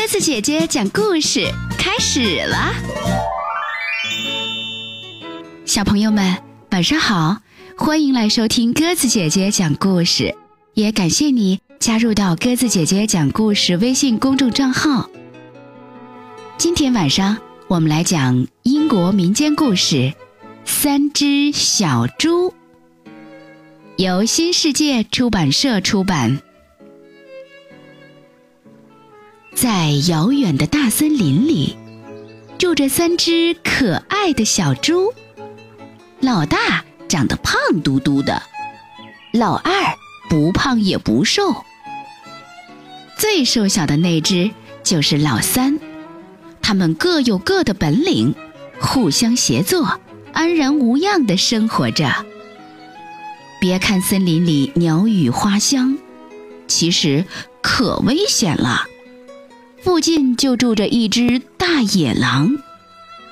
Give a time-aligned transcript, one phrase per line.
[0.00, 1.44] 鸽子姐姐讲故事
[1.76, 2.72] 开始了，
[5.66, 6.38] 小朋友们
[6.70, 7.36] 晚上好，
[7.76, 10.34] 欢迎来收听鸽子姐姐讲故事，
[10.72, 15.10] 也感谢你加入到鸽子姐姐讲故事微信公众账号。
[16.56, 17.36] 今天晚上
[17.68, 19.96] 我们来讲英国民间故事
[20.64, 22.48] 《三只小猪》，
[23.98, 26.40] 由新世界出版社出版。
[29.54, 31.76] 在遥远的大森林里，
[32.58, 35.12] 住着三只可爱的小猪。
[36.20, 38.42] 老大长得胖嘟嘟的，
[39.32, 39.72] 老二
[40.28, 41.64] 不胖也不瘦，
[43.18, 44.50] 最瘦小的那只
[44.82, 45.78] 就是老三。
[46.62, 48.34] 他们各有各的本领，
[48.80, 50.00] 互相协作，
[50.32, 52.24] 安然无恙地生活着。
[53.60, 55.98] 别看森林里鸟语花香，
[56.66, 57.26] 其实
[57.60, 58.86] 可危险了。
[59.82, 62.58] 附近就住着一只大野狼，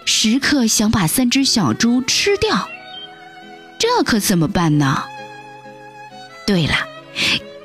[0.05, 2.69] 时刻想把三只小猪吃掉。
[3.79, 5.05] 这可怎么办呢？
[6.47, 6.75] 对了，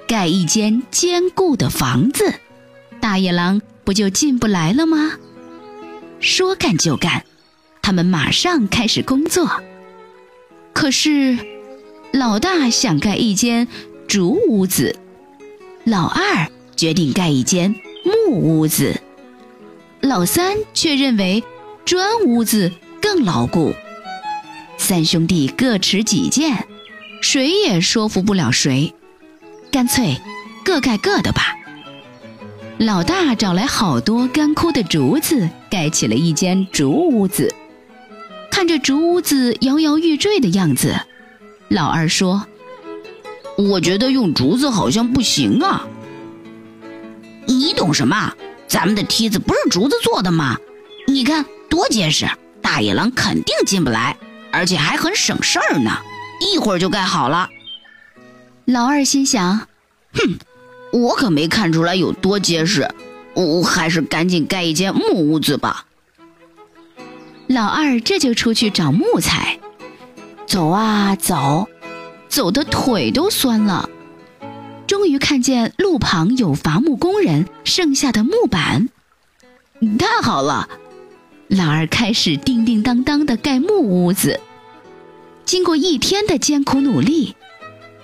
[0.07, 2.33] 盖一间坚固的房子，
[2.99, 5.13] 大野狼不就进不来了吗？
[6.19, 7.25] 说干就干，
[7.81, 9.61] 他们马上开始工作。
[10.73, 11.37] 可是，
[12.11, 13.67] 老大想盖一间
[14.07, 14.97] 竹屋子，
[15.85, 17.73] 老二决定盖一间。
[18.03, 18.99] 木屋子，
[20.01, 21.43] 老三却认为
[21.85, 23.73] 砖屋子更牢固。
[24.77, 26.67] 三兄弟各持己见，
[27.21, 28.93] 谁也说服不了谁，
[29.71, 30.17] 干脆
[30.65, 31.55] 各盖各的吧。
[32.77, 37.53] 老大找来好多干枯的竹子，盖起了一间竹屋子。
[38.51, 40.99] 看着竹屋子摇摇欲坠的样子，
[41.69, 42.45] 老二说
[43.57, 45.87] ：“我觉得用竹子好像不行啊。”
[47.45, 48.33] 你懂什么？
[48.67, 50.57] 咱们的梯子不是竹子做的吗？
[51.07, 52.27] 你看多结实，
[52.61, 54.17] 大野狼肯定进不来，
[54.51, 55.91] 而且还很省事儿呢，
[56.39, 57.49] 一会儿就盖好了。
[58.65, 59.67] 老二心想：
[60.13, 60.39] 哼，
[60.91, 62.89] 我可没看出来有多结实，
[63.35, 65.85] 我还是赶紧盖一间木屋子吧。
[67.47, 69.59] 老二这就出去找木材，
[70.47, 71.67] 走啊走，
[72.29, 73.89] 走的腿都酸了。
[75.03, 78.87] 终于看见路旁有伐木工人剩下的木板，
[79.99, 80.69] 太好了！
[81.49, 84.39] 老二开始叮叮当当的盖木屋子。
[85.43, 87.35] 经过一天的艰苦努力，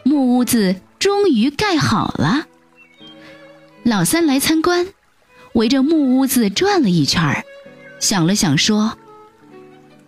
[0.03, 2.47] 木屋子终于盖好了。
[3.83, 4.85] 老三来参观，
[5.53, 7.45] 围着木屋子转了一圈
[8.01, 8.97] 想了想说：“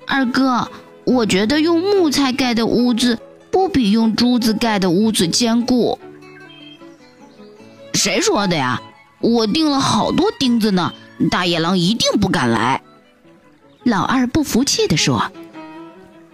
[0.06, 0.70] 二哥，
[1.06, 3.18] 我觉得用木材盖的屋子
[3.50, 5.98] 不比用珠子盖的屋子坚固。”
[7.94, 8.82] 谁说的呀？
[9.20, 10.94] 我钉了好多钉子呢，
[11.30, 12.82] 大野狼一定不敢来。
[13.84, 15.32] 老二不服气地说。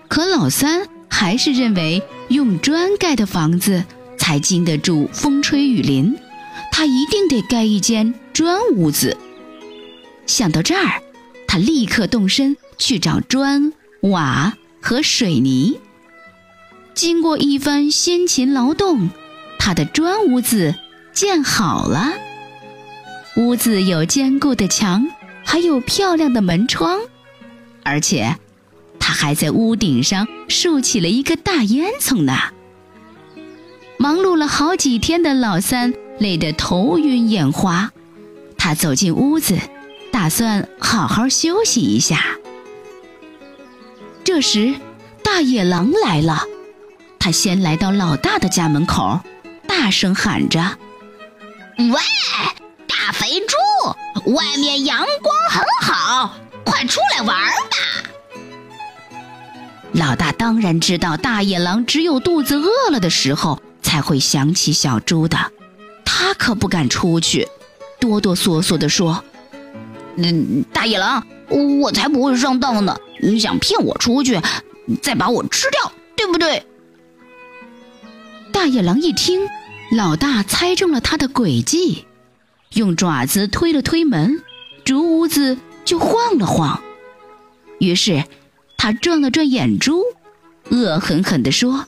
[0.08, 3.84] 可老三还是认为用砖盖的房子
[4.18, 6.16] 才经得住风吹雨淋，
[6.72, 9.18] 他一定得盖一间砖屋子。
[10.26, 11.02] 想到这儿，
[11.46, 15.78] 他立刻动身去找砖、瓦和水泥。
[16.94, 19.10] 经过一番辛勤劳动，
[19.60, 20.74] 他的砖屋子。
[21.18, 22.14] 建好了，
[23.38, 25.08] 屋子有坚固的墙，
[25.44, 27.00] 还有漂亮的门窗，
[27.82, 28.36] 而且
[29.00, 32.38] 他还在屋顶上竖起了一个大烟囱呢。
[33.98, 37.92] 忙碌了好几天的老三累得头晕眼花，
[38.56, 39.58] 他走进屋子，
[40.12, 42.24] 打算好好休息一下。
[44.24, 44.76] 这时，
[45.24, 46.44] 大野狼来了，
[47.18, 49.20] 他先来到老大的家门口，
[49.68, 50.78] 大声喊着。
[51.78, 51.94] 喂，
[52.88, 53.56] 大肥猪，
[54.32, 56.34] 外面阳光很好，
[56.64, 57.78] 快出来玩吧！
[59.92, 65.38] 老大当然知道大野狼只有肚子饿了的时候才会想起小猪的，
[66.04, 67.48] 他可不敢出去，
[68.00, 69.24] 哆哆嗦嗦地说
[70.18, 71.24] ：“嗯，大野狼，
[71.80, 72.98] 我才不会上当呢！
[73.22, 74.42] 你想骗我出去，
[75.04, 76.66] 再把我吃掉，对不对？”
[78.52, 79.48] 大野狼一听。
[79.92, 82.06] 老大猜中了他的诡计，
[82.74, 84.44] 用爪子推了推门，
[84.84, 86.82] 竹屋子就晃了晃。
[87.80, 88.26] 于是，
[88.76, 90.04] 他转了转眼珠，
[90.70, 91.86] 恶狠狠地说：“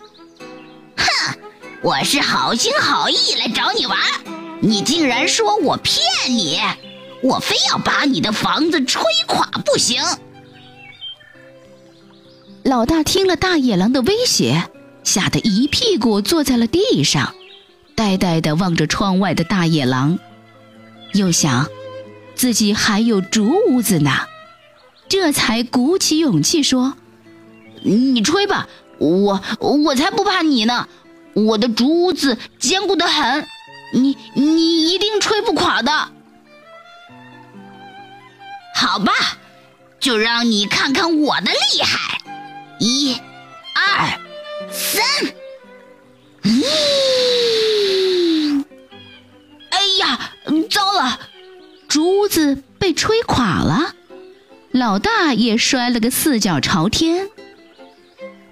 [0.96, 1.38] 哼，
[1.82, 3.98] 我是好心好意来找你玩，
[4.62, 6.00] 你竟然说我骗
[6.30, 6.58] 你，
[7.22, 10.02] 我非要把你的房子吹垮不行！”
[12.64, 14.70] 老大听了大野狼的威胁，
[15.04, 17.36] 吓得一屁股坐在了地上。
[18.00, 20.20] 呆呆地望着窗外的大野狼，
[21.12, 21.68] 又想：
[22.34, 24.10] 自己还有竹屋子呢，
[25.10, 26.94] 这才鼓起勇气说
[27.84, 28.70] ：“你吹吧，
[29.00, 30.88] 我我才不怕你呢，
[31.34, 33.46] 我的竹屋子坚固的很，
[33.94, 35.92] 你你一定吹不垮的。”
[38.76, 39.12] 好吧，
[40.00, 42.22] 就让你看看我的厉害！
[42.80, 43.18] 一、
[43.76, 44.18] 二、
[44.72, 45.04] 三。
[50.70, 51.20] 糟了，
[51.88, 53.96] 竹屋子被吹垮了，
[54.72, 57.28] 老大也摔了个四脚朝天。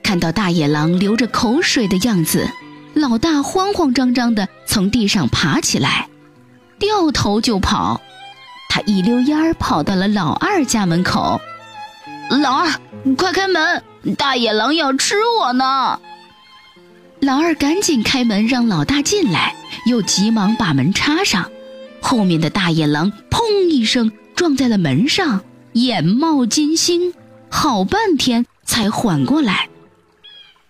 [0.02, 2.50] 看到大野狼流着口水的样子，
[2.94, 6.10] 老大慌慌张张地从地上爬起来，
[6.80, 8.02] 掉头就跑。
[8.70, 11.40] 他一溜烟儿跑到了老二家门口。
[12.30, 12.70] 老二，
[13.18, 13.84] 快开门，
[14.18, 16.00] 大野狼要吃我呢！
[17.22, 19.56] 老二赶紧开门让老大进来，
[19.86, 21.50] 又急忙把门插上。
[22.10, 25.42] 后面的大野狼砰一声撞在了门上，
[25.74, 27.14] 眼冒金星，
[27.50, 29.68] 好半天才缓过来。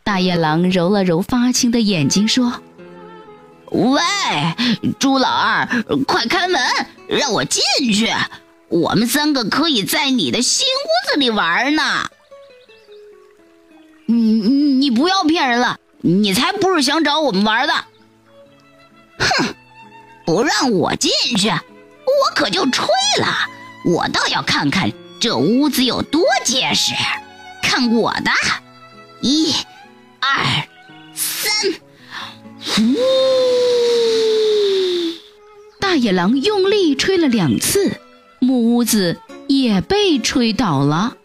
[0.03, 2.63] 大野狼揉了揉发青的眼睛，说
[3.69, 4.01] ：“喂，
[4.97, 5.67] 猪老二，
[6.07, 6.59] 快开门，
[7.07, 7.61] 让我进
[7.93, 8.09] 去。
[8.69, 12.09] 我们三个可以在你的新屋子里玩呢。
[14.09, 17.73] ”“你你不要骗人了，你才不是想找我们玩的。
[19.21, 19.53] ”“哼。”
[20.27, 22.85] 不让我进去，我可就吹
[23.21, 23.27] 了。
[23.85, 24.91] 我倒要看看
[25.21, 26.93] 这屋子有多结实。
[27.63, 28.31] 看我的，
[29.21, 29.53] 一、
[30.19, 30.67] 二、
[31.13, 31.71] 三，
[32.59, 32.81] 呼！
[35.79, 37.97] 大野狼用力吹了两次，
[38.39, 41.15] 木屋子也被吹倒了。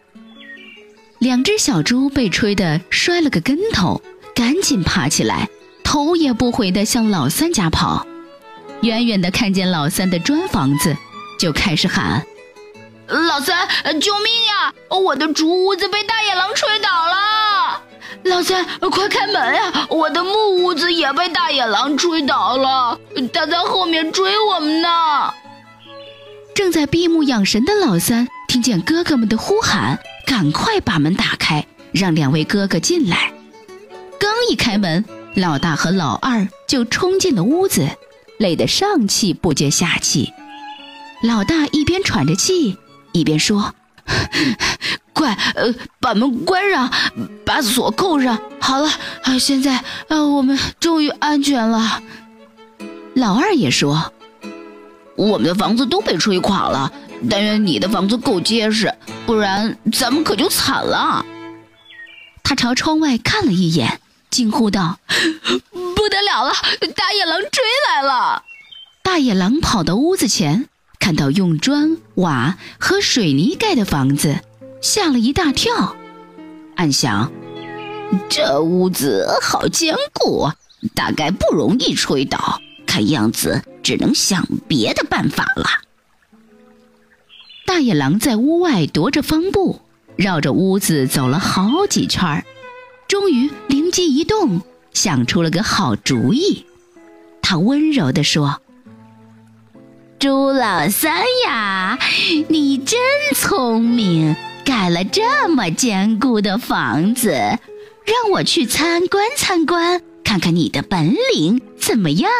[1.19, 4.01] 两只小猪被吹得摔了个跟头，
[4.33, 5.49] 赶紧爬起来，
[5.83, 8.07] 头也不回地向老三家跑。
[8.83, 10.93] 远远的看见老三的砖房子，
[11.39, 12.21] 就开始喊
[13.07, 13.65] ：“老三，
[14.01, 14.73] 救命呀！
[14.89, 17.81] 我的竹屋子被大野狼吹倒了！
[18.23, 19.87] 老三，快开门呀！
[19.87, 22.99] 我的木屋子也被大野狼吹倒了，
[23.31, 25.33] 他在后面追我们呢！”
[26.53, 29.97] 正在闭目养神的老三听见哥哥们的呼喊，
[30.27, 33.31] 赶快把门打开，让两位哥哥进来。
[34.19, 37.87] 刚一开门，老大和老二就冲进了屋子。
[38.37, 40.33] 累得上气不接下气，
[41.23, 42.77] 老大一边喘着气，
[43.11, 43.73] 一边说
[45.13, 46.91] ：“快，呃，把门关上，
[47.45, 48.39] 把锁扣上。
[48.59, 48.89] 好了，
[49.39, 52.01] 现在，呃，我们终于安全了。”
[53.15, 54.11] 老二也说
[55.15, 56.91] ：“我们的房子都被吹垮了，
[57.29, 58.93] 但愿你的房子够结实，
[59.25, 61.23] 不然咱们可就惨了。”
[62.43, 64.97] 他朝窗外看了一眼，惊呼道。
[66.13, 66.53] 得了了！
[66.95, 68.43] 大野狼追来了！
[69.01, 70.69] 大野狼跑到屋子前，
[70.99, 74.41] 看到用砖瓦和水泥盖的房子，
[74.79, 75.95] 吓了一大跳，
[76.75, 77.31] 暗想：
[78.29, 80.51] 这屋子好坚固，
[80.93, 82.61] 大概不容易吹倒。
[82.85, 85.65] 看样子只能想别的办法了。
[87.65, 89.81] 大野狼在屋外踱着方步，
[90.15, 92.45] 绕着屋子走了好几圈，
[93.07, 94.61] 终于灵机一动。
[94.93, 96.65] 想出了个好主意，
[97.41, 98.61] 他温柔地说
[100.19, 101.99] ：“朱老三呀，
[102.47, 102.99] 你真
[103.35, 112.31] 聪明，盖了这么坚固的房子，让我去参观参观，看看你的本领怎么样？”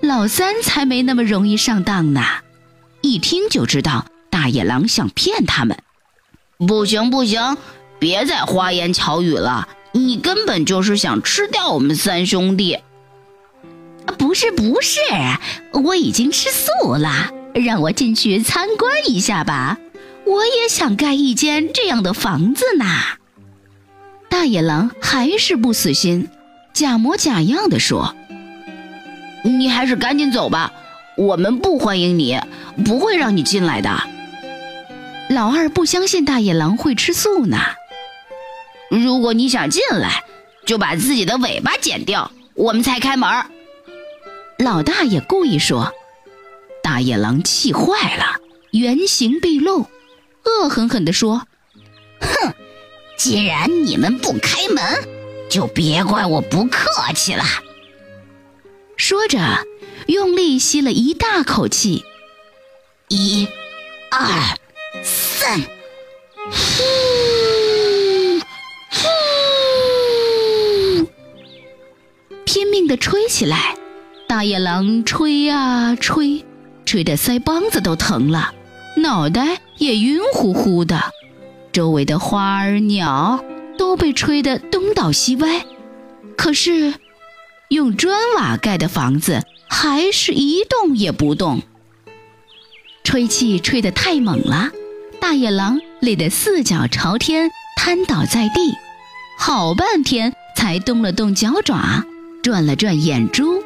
[0.00, 2.22] 老三才没那么容易上当呢，
[3.00, 5.78] 一听就知道大野狼想骗他们。
[6.66, 7.56] 不行不行，
[7.98, 9.68] 别再花言巧语了。
[9.96, 12.80] 你根本就是想吃掉我们三兄弟！
[14.18, 14.98] 不是不是，
[15.84, 19.78] 我已经吃素了，让我进去参观一下吧。
[20.26, 22.84] 我也想盖一间这样的房子呢。
[24.28, 26.28] 大野狼还是不死心，
[26.72, 28.16] 假模假样的说
[29.46, 30.72] ：“你还是赶紧走吧，
[31.16, 32.40] 我们不欢迎你，
[32.84, 34.02] 不会让你进来的。”
[35.30, 37.58] 老二不相信大野狼会吃素呢。
[39.02, 40.24] 如果你想进来，
[40.66, 43.28] 就把自己的尾巴剪掉，我们才开门。
[44.58, 45.92] 老大爷故意说，
[46.82, 48.36] 大野狼气坏了，
[48.70, 49.86] 原形毕露，
[50.44, 51.46] 恶狠狠地说
[52.20, 52.54] ：“哼，
[53.18, 54.84] 既然你们不开门，
[55.50, 57.44] 就别怪我不客气了。”
[58.96, 59.38] 说着，
[60.06, 62.04] 用力吸了一大口气，
[63.08, 63.48] 一、
[64.10, 64.56] 二、
[65.02, 65.60] 三，
[72.86, 73.76] 的吹起来，
[74.28, 76.44] 大野狼吹啊吹，吹
[76.84, 78.52] 吹得腮帮子都疼了，
[78.98, 81.00] 脑袋也晕乎乎的。
[81.72, 83.42] 周围的花儿鸟
[83.76, 85.64] 都被吹得东倒西歪，
[86.36, 86.94] 可是
[87.68, 91.62] 用砖瓦盖的房子还是一动也不动。
[93.02, 94.70] 吹气吹得太猛了，
[95.20, 98.72] 大野狼累得四脚朝天，瘫倒在地，
[99.38, 102.04] 好半天才动了动脚爪，
[102.44, 103.64] 转了转眼珠，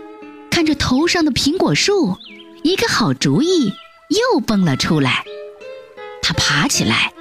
[0.52, 2.16] 看着头上的苹果树，
[2.62, 3.72] 一个好主意
[4.08, 5.24] 又蹦了出来。
[6.22, 7.12] 他爬起来。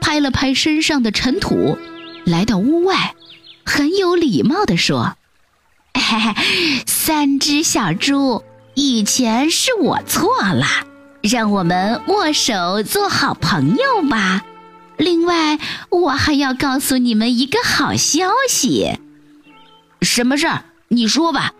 [0.00, 1.78] 拍了拍身上的尘土，
[2.24, 3.14] 来到屋外，
[3.64, 5.16] 很有礼貌地说
[6.86, 8.42] ：“三只小猪，
[8.74, 10.66] 以前是我错了，
[11.22, 14.44] 让我们握手做好朋友吧。
[14.96, 15.58] 另外，
[15.88, 18.98] 我还要告诉你们一个好消息。
[20.02, 20.64] 什么事儿？
[20.88, 21.52] 你说吧。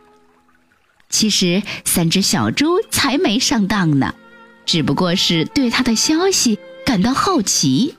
[1.08, 4.14] 其实三只小猪才没上当呢，
[4.64, 7.94] 只不过是对他的消息感到好奇。”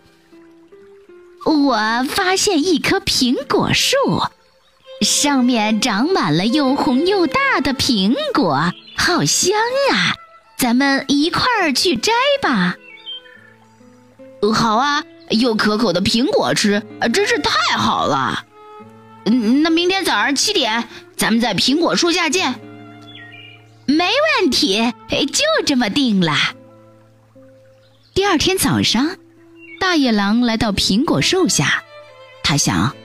[1.46, 3.96] 我发现一棵苹果树，
[5.02, 9.56] 上面长满了又红又大的苹果，好香
[9.94, 10.14] 啊！
[10.58, 12.76] 咱们一块儿去摘吧。
[14.54, 18.44] 好啊，有可口的苹果吃，真是太好了。
[19.26, 22.54] 嗯，那明天早上七点，咱们在苹果树下见。
[23.86, 24.06] 没
[24.40, 26.34] 问题，就这么定了。
[28.14, 29.18] 第二天早上。
[29.80, 31.84] 大野狼来到苹果树下，
[32.44, 32.96] 他想：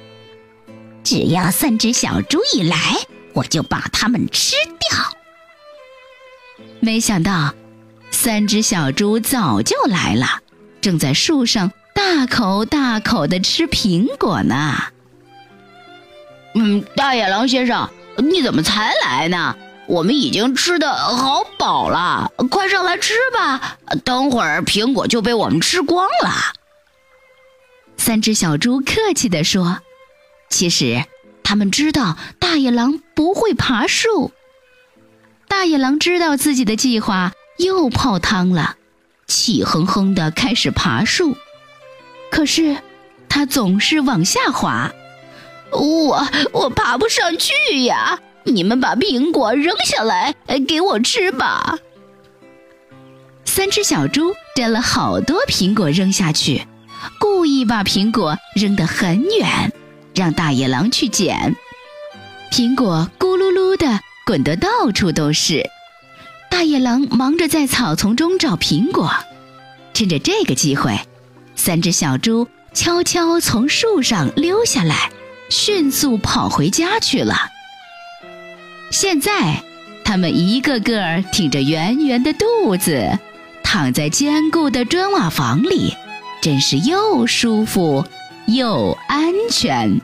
[1.04, 2.76] 只要三只小猪一来，
[3.35, 4.99] 我就把它们吃掉。
[6.81, 7.54] 没想到，
[8.11, 10.40] 三只小猪早就来了，
[10.81, 14.85] 正在树上大口大口的吃苹果呢。
[16.54, 17.88] 嗯，大野狼先生，
[18.19, 19.57] 你怎么才来呢？
[19.88, 23.78] 我们已经吃的好饱了，快上来吃吧。
[24.04, 26.31] 等会儿苹果就被我们吃光了。
[27.97, 29.81] 三只小猪客气地说
[30.49, 31.04] ：“其实，
[31.42, 34.33] 他们知道大野狼不会爬树。
[35.49, 38.76] 大野狼知道自己的计划又泡汤了，
[39.26, 41.37] 气哼哼地开始爬树。
[42.31, 42.76] 可是，
[43.28, 44.90] 他总是往下滑。
[45.73, 48.19] 我我爬不上去呀！
[48.45, 50.35] 你们把苹果扔下来
[50.67, 51.79] 给我吃吧。”
[53.45, 56.67] 三只小猪摘了好多苹果扔下去。
[57.19, 59.73] 故意把苹果扔得很远，
[60.14, 61.57] 让大野狼去捡。
[62.52, 65.69] 苹果咕噜噜的滚得到处都是。
[66.49, 69.11] 大野狼忙着在草丛中找苹果。
[69.95, 70.97] 趁着这个机会，
[71.57, 75.11] 三只小猪悄悄从树上溜下来，
[75.52, 77.37] 迅速跑回家去了。
[78.90, 79.62] 现在，
[80.02, 83.18] 他们一个个挺着圆圆的肚子，
[83.62, 85.94] 躺在坚固的砖瓦房里。
[86.40, 88.04] 真是又舒服
[88.47, 90.00] 又安全。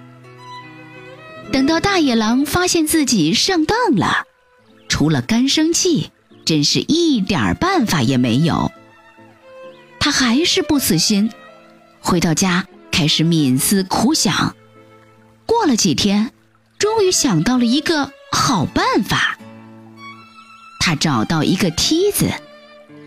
[1.50, 4.24] 等到大野狼发现自己上当了，
[4.88, 6.12] 除了干生气，
[6.44, 8.70] 真是一点办法也没有。
[9.98, 11.32] 他还是不死心，
[12.00, 14.54] 回到家开始冥思苦想。
[15.48, 16.30] 过了几天，
[16.78, 19.38] 终于想到了一个好办法。
[20.78, 22.30] 他找到一个梯子，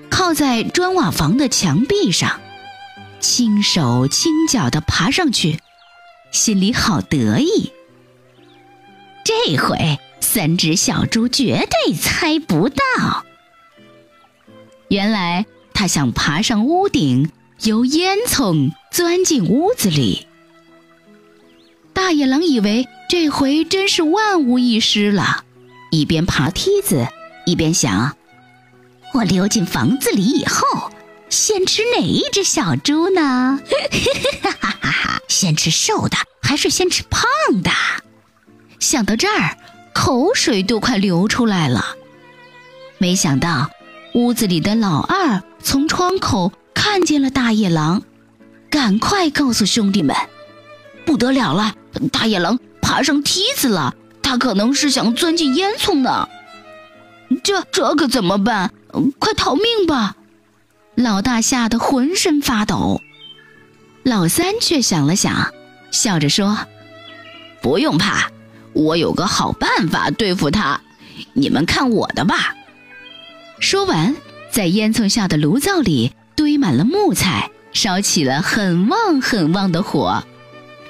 [0.09, 2.41] 靠在砖瓦房的墙壁上。
[3.19, 5.59] 轻手轻脚地爬上去，
[6.31, 7.71] 心里好得意。
[9.23, 13.23] 这回三只小猪绝对猜不到，
[14.87, 15.45] 原来
[15.75, 17.29] 他想爬上屋顶，
[17.61, 20.27] 由烟囱钻进屋子里。
[21.93, 25.43] 大野狼以为这回真是万无一失了，
[25.91, 27.07] 一边爬梯子，
[27.45, 28.15] 一边想：
[29.13, 30.91] 我溜进房子里以后。
[31.29, 33.57] 先吃哪一只小猪呢？
[34.41, 37.23] 哈哈哈哈先吃瘦的还是先吃胖
[37.63, 37.71] 的？
[38.79, 39.57] 想到这儿，
[39.93, 41.95] 口水都快流出来了。
[42.97, 43.69] 没想到，
[44.13, 48.03] 屋子里的老二从窗口看见了大野狼，
[48.69, 50.13] 赶快告诉兄弟们
[51.07, 51.73] ：“不得了了，
[52.11, 56.27] 大野狼爬上梯子了，他可能是想钻进烟囱呢。
[57.43, 58.71] 这这可怎么办？
[59.19, 60.15] 快逃命吧！”
[60.95, 63.01] 老大吓得浑身发抖，
[64.03, 65.53] 老三却想了想，
[65.89, 66.57] 笑着说
[67.61, 68.29] ：“不用怕，
[68.73, 70.81] 我有个好办法对付他，
[71.33, 72.55] 你们看我的吧。”
[73.59, 74.15] 说完，
[74.51, 80.23] 在烟囱下的炉灶里堆满了木材，烧起了很旺很旺的火，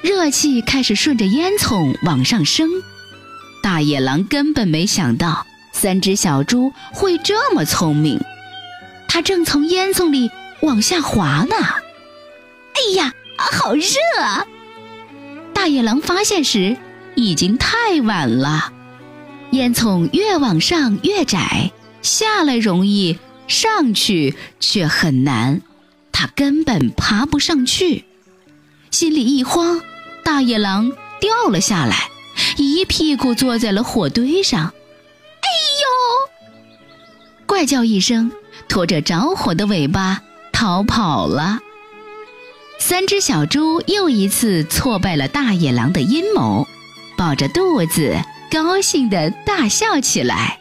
[0.02, 2.70] 热气开始顺着烟囱往上升。
[3.62, 8.20] 大野狼根本没想到三只小猪会这么聪明。
[9.08, 10.32] 它正从烟囱里
[10.62, 11.56] 往下滑呢。
[12.74, 13.84] 哎呀，好热
[14.22, 14.46] 啊！
[15.54, 16.78] 大野狼发现时
[17.16, 18.74] 已经太晚了，
[19.52, 25.62] 烟囱越往上越窄，下来容易，上去却很难，
[26.12, 28.06] 它根本爬不上去。
[28.90, 29.82] 心里一慌，
[30.24, 32.10] 大野狼掉了下来，
[32.58, 34.66] 一屁股坐在了火堆上。
[34.66, 35.48] 哎
[35.82, 37.46] 呦！
[37.46, 38.32] 怪叫一声，
[38.68, 41.60] 拖着着火的尾巴逃跑了。
[42.80, 46.68] 三只小猪又一次挫败了大野狼的阴谋，
[47.18, 50.60] 抱着肚子高兴地大笑起来。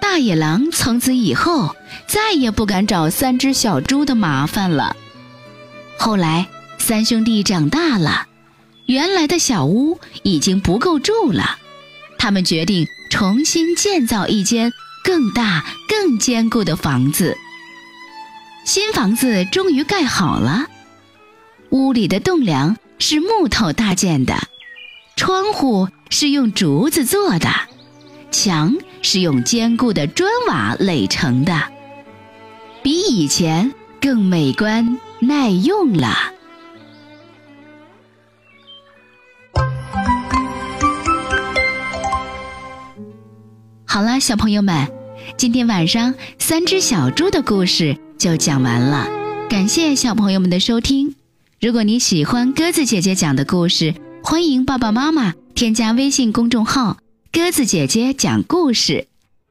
[0.00, 4.96] 大野狼从此以后再也不敢找三只小猪的麻烦了。
[5.98, 6.48] 后来，
[6.86, 8.28] 三兄弟长大了，
[8.86, 11.58] 原来的小屋已经不够住了，
[12.16, 17.36] 他们决定重新建造一间更大、更坚固的房子。
[18.64, 20.66] 新房子终于盖好了，
[21.70, 24.38] 屋里的栋梁是木头搭建的，
[25.16, 27.50] 窗户是用竹子做的，
[28.30, 31.64] 墙是用坚固的砖瓦垒成的，
[32.84, 36.34] 比以前更美观耐用了。
[43.96, 44.86] 好了，小朋友们，
[45.38, 47.96] 今天晚上三只小猪的故事。
[48.18, 49.08] 就讲完了，
[49.48, 51.14] 感谢小朋友们的收听。
[51.62, 56.98] 如果你喜欢鸽子姐姐讲的故事，欢迎爸爸妈妈添加微信公众号
[57.32, 59.06] “鸽子姐姐讲故事”，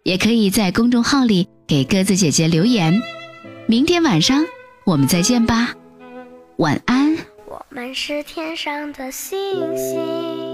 [0.06, 3.02] 也可以在公众号里给鸽子姐姐留言。
[3.66, 4.46] 明天晚上
[4.86, 5.74] 我们再见吧，
[6.58, 7.18] 晚安。
[7.48, 9.36] 我们是天上的星
[9.76, 10.45] 星，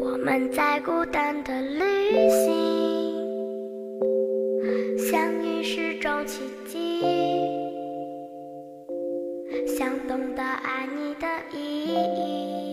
[0.00, 1.80] 我们在孤单的旅
[2.28, 2.66] 行。
[4.98, 7.00] 相遇是种奇迹，
[9.66, 12.65] 想懂得爱你的意义。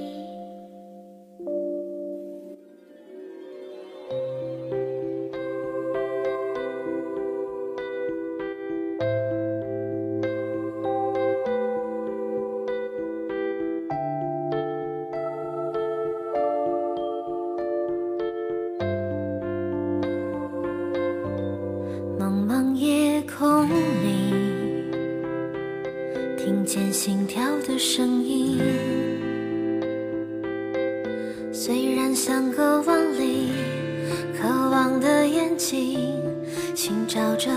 [36.85, 37.49] 寻找着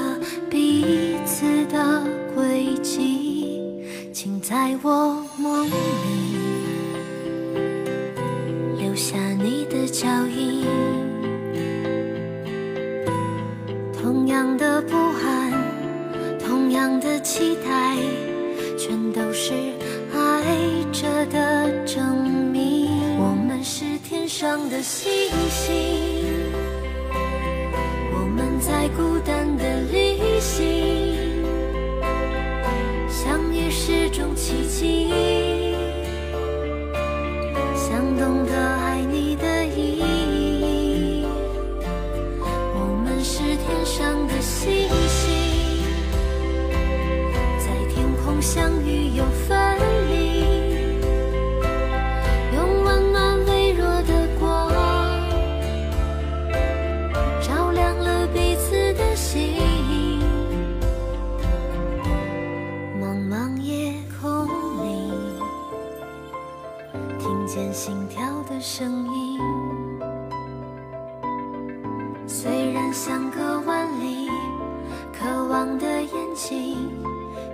[0.48, 2.00] 彼此的
[2.32, 3.60] 轨迹，
[4.12, 5.68] 请在我梦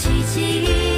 [0.00, 0.89] 奇迹，